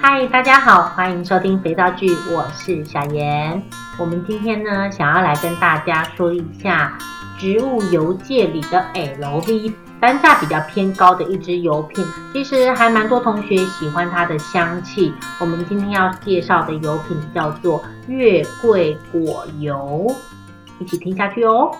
[0.00, 3.60] 嗨，大家好，欢迎收听肥皂剧，我是小妍。
[3.98, 6.96] 我们今天呢，想要来跟大家说一下
[7.36, 15.12] 植物油界里的 LV 单价比较偏高的一支油品，其实还蛮多同学喜欢它的香气。
[15.40, 20.06] 我们今天要介绍的油品叫做月桂果油，
[20.78, 21.72] 一起听下去哦。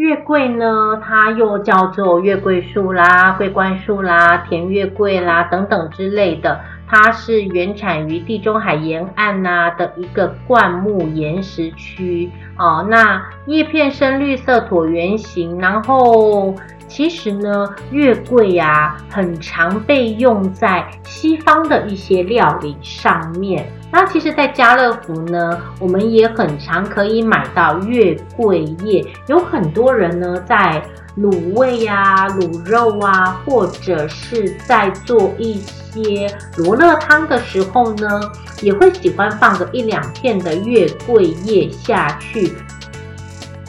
[0.00, 6.58] 月桂呢，它又叫做月桂树啦、桂冠树啦、甜月桂啦等等之类的。
[6.88, 12.86] 它是原产于地中海沿岸呐、的一个灌木岩石区哦。
[12.88, 16.54] 那叶片深绿色椭圆形，然后。
[16.90, 23.72] 其实呢，月桂呀、啊，很常被用在西方的一些料理上面。
[23.92, 29.06] 那其实，在家乐福呢，我们也很常可以买到月桂叶。
[29.28, 30.82] 有很多人呢，在
[31.16, 38.20] 卤味呀、啊、卤肉啊，或者是在做一些罗勒汤的时候呢，
[38.62, 42.52] 也会喜欢放个一两片的月桂叶下去。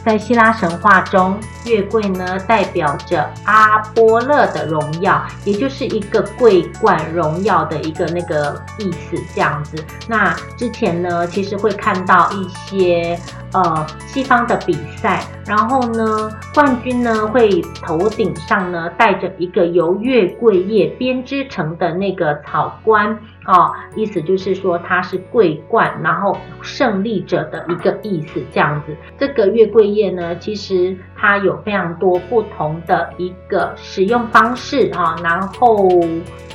[0.04, 9.78] 在希腊神话中，月桂呢代表着阿波勒的荣耀，也就是一个桂冠荣耀的一个那个意思，这样子。
[10.08, 13.20] 那之前呢，其实会看到一些
[13.54, 23.18] 呃西方的比赛，然后呢，冠军呢会头顶上呢戴着一个由月桂叶编织成的那个草冠。
[23.46, 28.96] 哦，意思就是说它是桂冠，然后胜利者的一个意思，这样子。
[29.18, 35.16] 这个月桂叶呢，其实它有非常多不同的一个使用方式啊。
[35.24, 35.90] 然后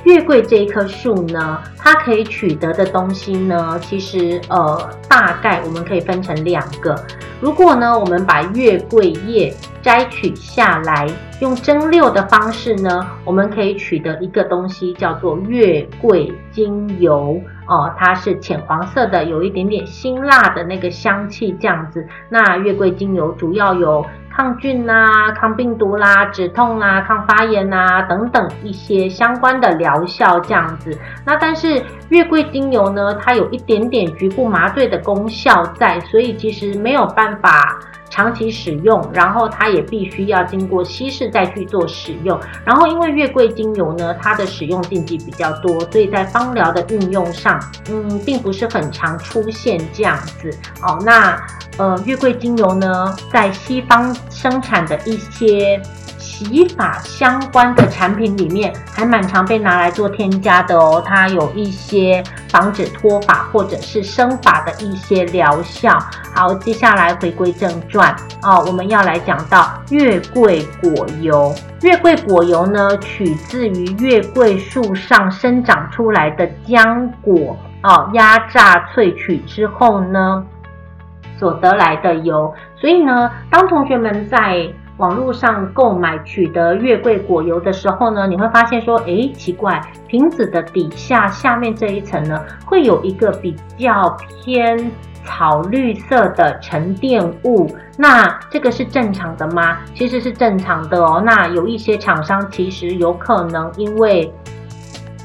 [0.04, 6.94] 月桂这一棵树呢，它可以取得的东西呢，其实呃，大概我们可以分成两个。
[7.40, 11.06] 如果呢，我们把月桂叶摘取下来，
[11.40, 22.06] 用蒸馏的方式呢，我们可以取得一个东西，叫做月桂精油哦，它是浅黄色的，有一点点辛辣的那个香气，这样子。
[22.30, 24.02] 那月桂精油主要有
[24.34, 30.98] 抗菌啦、抗病毒啦、止痛啦、抗发炎啦等等一些相关的疗效，这样子。
[31.26, 37.78] 那但是月桂精油呢，它有一点点局部麻醉的功效在，所以其实没有办法。
[38.08, 42.38] 长期使用，然后它也必须要经过稀释再去做使用。
[42.64, 50.50] 然后因为月桂精油呢，它的使用禁忌比较多，所以在芳疗的运用上，嗯，并不是很常出现这样子。
[50.82, 51.40] 哦，那
[51.78, 55.80] 呃，月桂精油呢，在西方生产的一些。
[56.26, 65.96] 洗发相关的产品里面还蛮常被拿来做添加的哦，它有一些防止脱发或者是生发的一些疗效。
[66.34, 71.54] 好，接下来回归正传哦，我们要来讲到月桂果油。
[71.82, 80.44] 月桂果油呢，取自于月桂树上生长出来的浆果哦，压榨萃取之后呢，
[81.38, 82.52] 所得来的油。
[82.76, 84.68] 所以呢，当同学们在
[84.98, 94.90] 网络上购买取得月桂果油的时候呢，你会发现说，诶，奇怪，瓶子的底下下面这一层呢，会有一个比较偏
[95.24, 97.70] 草绿色的沉淀物。
[97.98, 99.78] 那这个是正常的吗？
[99.94, 101.22] 其实是正常的哦。
[101.24, 104.32] 那有一些厂商其实有可能因为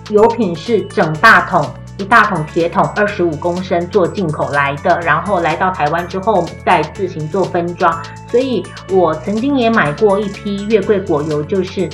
[0.09, 1.66] 油品是整大桶。
[2.01, 7.95] 一大桶铁桶，二十五公升做进口来的，然后来到台湾之后再自行做分装。
[8.28, 11.88] 所以我曾经也买过一批月桂果油，就是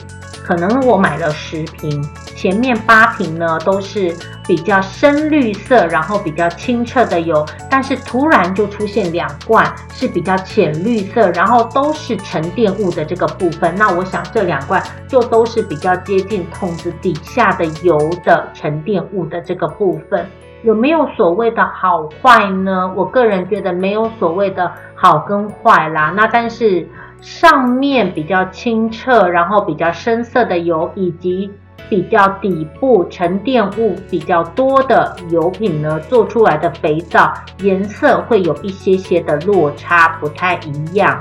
[0.47, 2.01] 可能我买了十瓶，
[2.33, 4.15] 前面八瓶呢都是
[4.47, 13.75] 比较深绿色，然后比较清澈的油，但是突然就出现两罐是比较浅绿色，然后都是沉淀物的这个部分。
[13.75, 20.25] 那我想这两罐就都是比较接近桶子底下的油的沉淀物的这个部分。
[20.63, 22.91] 有没有所谓的好坏呢？
[22.95, 26.11] 我个人觉得没有所谓的好跟坏啦。
[26.15, 26.87] 那但是
[27.21, 31.49] 上面比较清澈，然后比较深色的油，以及
[31.89, 41.19] 比较底部沉淀物比较多的油品呢，做出来的肥皂颜色会有一些些的落差，不太一样。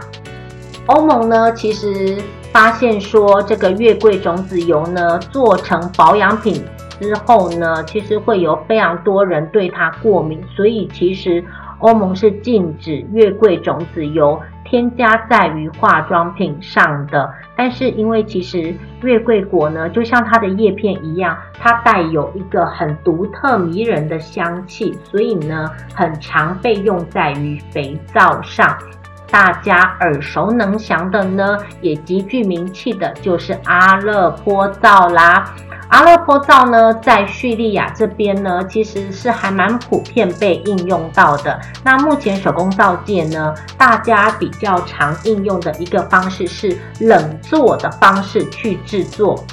[0.87, 2.16] 欧盟呢，其实
[2.52, 6.62] 发现说这个月桂种子油呢，做成保养品
[7.00, 11.42] 之后呢，其实会有非常多人对它过敏，所以其实
[11.78, 14.38] 欧盟是禁止月桂种子油。
[14.66, 28.76] 添加在于化妆品上的，但是因为其实月桂果呢，就像它的叶片一样，它带有一个很独特迷人的香气，所以呢，很常被用在于肥皂上。
[29.31, 35.55] 大家耳熟能详的呢，也极具名气的，就是阿勒坡皂啦。
[35.88, 41.61] 阿勒坡皂呢，在叙利亚这边呢，其实是还蛮普遍被应用到的。
[41.84, 49.44] 那目前手工皂界呢，大家比较常应用的一个方式是冷做的方式去制作。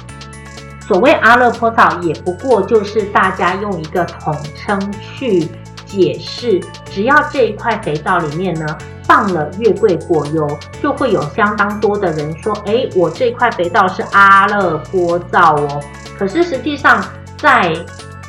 [0.80, 5.48] 所谓阿勒坡皂，也不过就是大家用一个统称去
[5.94, 8.66] 解释，只要这一块肥皂里面呢，
[9.04, 10.44] 放了月桂果油，
[10.82, 15.80] 就会有相当多的人说，诶，我这块肥皂是阿勒坡皂哦。
[16.18, 17.00] 可是实际上，
[17.36, 17.72] 在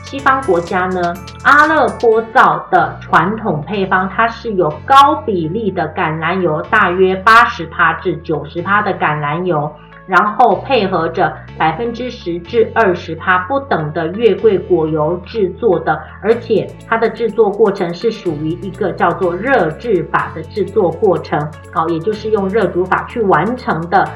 [0.03, 1.13] 西方国家呢，
[1.43, 9.73] 阿勒坡皂的传统配方，它是有高比例的橄榄油，大约八十趴至九十趴的橄榄油，
[10.07, 21.39] 然后配合着百分之十至二十趴不等的月桂果油制作的，而且它的制作过程是属于一个叫做热制法的制作过程，
[21.73, 24.07] 好，也就是用热煮法去完成的。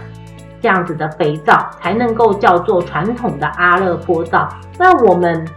[0.62, 4.46] 这样子的肥皂才能够叫做传统的阿勒颇皂。
[4.78, 5.48] 那我们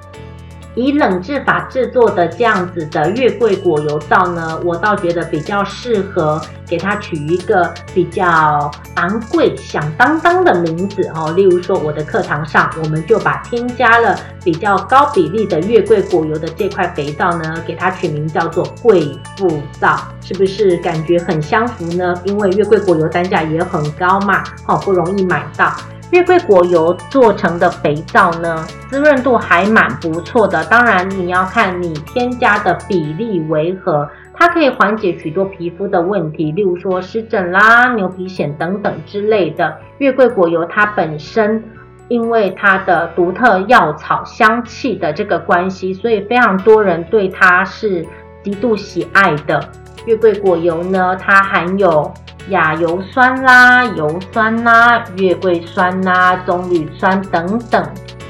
[0.74, 11.30] 以冷制法制作的这样子的月桂果油皂呢，我倒觉得比较适合给它取一个比较昂贵、响当当的名字哦。
[11.36, 22.14] 例如说，我的课堂上，我们就把添加了比较高比例的月桂果油的这块肥皂呢，给它取名叫做贵妇皂，是不是感觉很相符呢？
[22.24, 25.70] 因为月桂果油单价也很高嘛，好不容易买到。
[26.12, 30.62] 月桂果油做成的肥皂呢，滋润度还蛮不错的。
[30.66, 39.74] 当然，你要看你添加的比例为何，它可以缓解许多皮肤的问题，例如说湿疹啦、牛皮癣等等之类的。
[39.98, 41.64] 月桂果油它本身
[42.08, 48.04] 因为它的独特药草香气的这个关系，所以非常多人对它是
[48.44, 49.58] 极度喜爱的。
[50.04, 52.12] 月桂果油呢，它含有
[52.50, 57.82] 亚油酸啦、油酸啦、月桂酸啦、棕榈酸等等，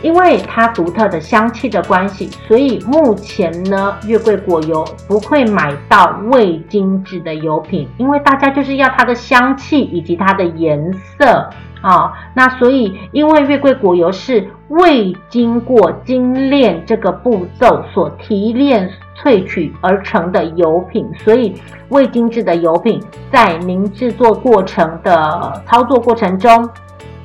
[0.03, 11.51] 因为它独特的香气的关系，所以目前呢，月桂果油不会买到未精制的油品，因为大家就是要它的香气以及它的颜色
[11.81, 12.13] 啊、哦。
[12.35, 18.91] 那所以，因为月桂果油是未经过精炼这个步骤所提炼。
[19.23, 21.55] 萃取而成的油品，所以
[21.91, 26.69] 未精制的油品在您制作过程的操作过程中，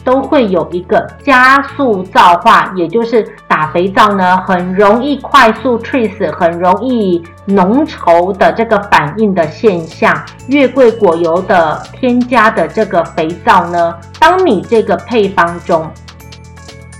[0.04, 10.16] 都会有一个加速皂化，也就是打肥皂呢，很容易快速 trace，很容易浓稠的这个反应的现象。
[10.48, 15.90] 月桂果油的添加的这个肥皂呢，当你这个配方中。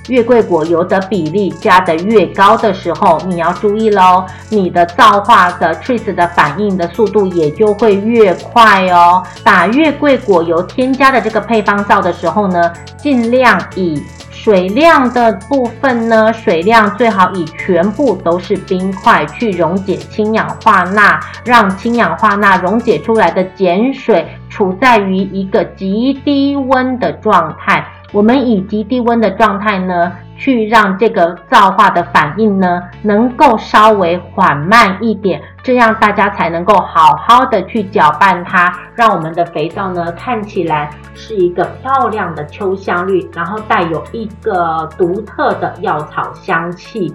[0.08, 9.22] 月桂果油的比例加得越高的时候，你要注意喽，你的皂化的 trees 的反应的速度也就会越快哦。
[9.44, 14.02] 打月桂果油添加的这个配方皂的时候呢，尽量以
[14.32, 27.86] 水量的部分呢，水量最好以全部都是冰块去溶解氢氧化钠，让氢氧化钠溶解出来的碱水处在于一个极低温的状态。
[28.14, 47.14] 我们以极低温的状态呢，去让这个皂化的反应呢，能够稍微缓慢一点，这样大家才能够好好的去搅拌它，让我们的肥皂呢，看起来是一个漂亮的秋香绿，然后带有一个独特的药草香气，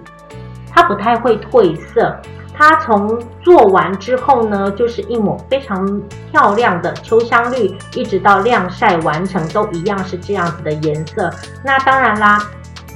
[0.71, 2.15] 它不太会褪色。
[2.55, 11.29] 它从做完之后呢，就是一抹非常漂亮的秋香绿，一直到晾晒完成都一样是这样子的颜色。
[11.63, 12.39] 那当然啦，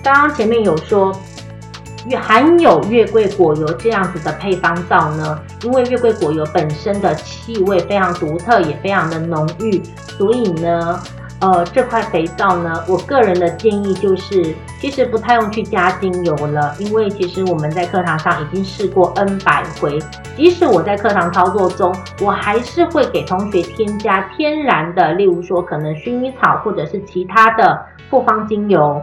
[0.04, 1.12] 刚刚前面有说，
[2.22, 9.82] 含有月桂果油这样子的配方皂呢，因为月桂果油本身的气味非常独特，也非常的浓郁，
[10.18, 11.00] 所以呢。
[11.40, 20.00] 呃，这块肥皂呢，我个人的建议就是，其实不太用去加精油了，因为其实我们在课堂上已经试过 N 百回，
[20.36, 29.00] 即使我在课堂操作中，我还是会给同学添加天然的，例如说可能薰衣草或者是其他的复方精油，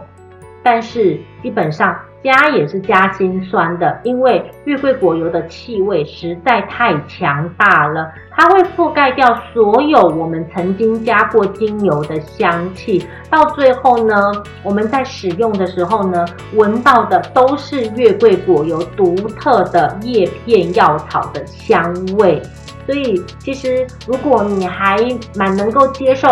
[0.61, 1.95] 但是基本上。
[2.25, 14.15] 加也是加辛酸的，因为月桂果油的气味实在太强大了，它会覆盖掉所有我们曾经加过精油的香气，到最后呢，
[14.63, 22.41] 我们在使用的时候呢，闻到的都是月桂果油独特的叶片药草的香味。
[22.87, 24.97] 所以，其实如果你还
[25.35, 26.27] 蛮能够接受。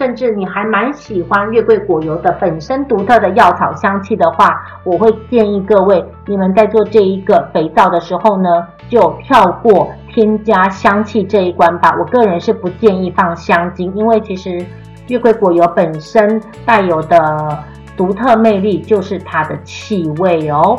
[0.00, 11.94] 甚至你还蛮喜欢月桂果油的本身独特的药草香气的话，我会建议各位，你们在做这一个肥皂的时候呢，就跳过添加香气这一关吧。
[11.98, 14.64] 我个人是不建议放香精，因为其实
[15.08, 17.58] 月桂果油本身带有的
[17.94, 20.78] 独特魅力就是它的气味哦。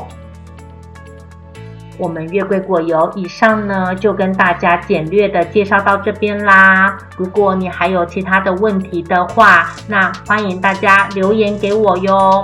[2.02, 6.98] 我们月桂果油以上呢，就跟大家简略的介绍到这边啦。
[7.16, 12.44] 如果你还有其他的问题的话，那欢迎大家留言给我哟。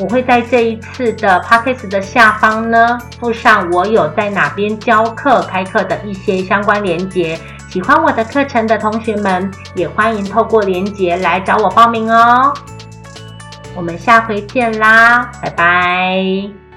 [0.00, 7.36] 我会在这一次的 podcast 的下方呢，附上我有在哪边教课、开课的一些相关连接。
[7.68, 12.54] 喜欢我的课程的同学们，也欢迎透过连接来找我报名哦。
[13.74, 16.73] 我们下回见啦，拜拜。